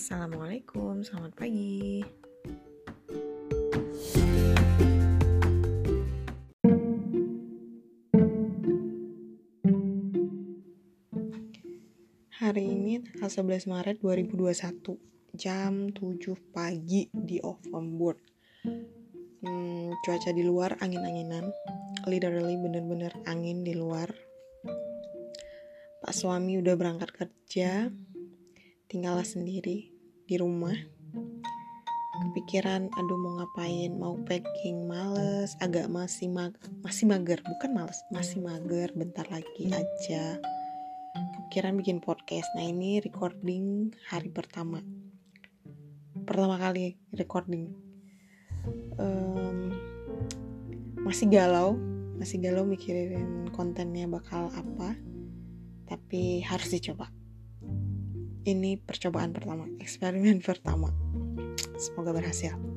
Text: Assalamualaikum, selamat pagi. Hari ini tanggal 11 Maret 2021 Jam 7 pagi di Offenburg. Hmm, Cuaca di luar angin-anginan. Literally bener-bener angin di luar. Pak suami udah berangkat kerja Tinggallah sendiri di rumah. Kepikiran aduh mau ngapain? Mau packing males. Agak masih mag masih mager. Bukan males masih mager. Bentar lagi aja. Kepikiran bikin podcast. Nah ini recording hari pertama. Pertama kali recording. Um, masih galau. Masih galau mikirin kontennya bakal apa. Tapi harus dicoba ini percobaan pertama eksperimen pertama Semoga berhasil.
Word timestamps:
Assalamualaikum, 0.00 1.04
selamat 1.04 1.36
pagi. 1.36 2.00
Hari 12.32 12.64
ini 12.64 13.04
tanggal 13.04 13.28
11 13.28 13.68
Maret 13.68 13.96
2021 14.00 15.36
Jam 15.36 15.92
7 15.92 16.32
pagi 16.48 17.12
di 17.12 17.36
Offenburg. 17.44 18.16
Hmm, 19.44 19.92
Cuaca 20.00 20.32
di 20.32 20.40
luar 20.40 20.80
angin-anginan. 20.80 21.52
Literally 22.08 22.56
bener-bener 22.56 23.12
angin 23.28 23.68
di 23.68 23.76
luar. 23.76 24.08
Pak 26.00 26.16
suami 26.16 26.56
udah 26.56 26.72
berangkat 26.72 27.12
kerja 27.12 27.92
Tinggallah 28.90 29.22
sendiri 29.22 29.86
di 30.26 30.34
rumah. 30.34 30.74
Kepikiran 32.26 32.90
aduh 32.90 33.18
mau 33.22 33.38
ngapain? 33.38 33.94
Mau 33.94 34.18
packing 34.26 34.82
males. 34.90 35.54
Agak 35.62 35.86
masih 35.86 36.26
mag 36.26 36.58
masih 36.82 37.06
mager. 37.06 37.38
Bukan 37.38 37.70
males 37.70 38.02
masih 38.10 38.42
mager. 38.42 38.90
Bentar 38.98 39.30
lagi 39.30 39.70
aja. 39.70 40.42
Kepikiran 41.14 41.78
bikin 41.78 42.02
podcast. 42.02 42.50
Nah 42.58 42.66
ini 42.66 42.98
recording 42.98 43.94
hari 44.10 44.26
pertama. 44.26 44.82
Pertama 46.26 46.58
kali 46.58 46.98
recording. 47.14 47.70
Um, 48.98 49.70
masih 50.98 51.30
galau. 51.30 51.78
Masih 52.18 52.42
galau 52.42 52.66
mikirin 52.66 53.54
kontennya 53.54 54.10
bakal 54.10 54.50
apa. 54.50 54.98
Tapi 55.86 56.42
harus 56.42 56.74
dicoba 56.74 57.19
ini 58.48 58.80
percobaan 58.80 59.32
pertama 59.36 59.66
eksperimen 59.80 60.40
pertama 60.40 60.92
Semoga 61.80 62.12
berhasil. 62.12 62.69